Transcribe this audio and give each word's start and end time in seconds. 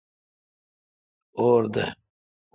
اور 1.39 1.61
دہ۔ 1.73 1.85